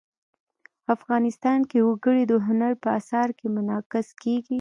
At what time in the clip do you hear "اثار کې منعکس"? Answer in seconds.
2.99-4.07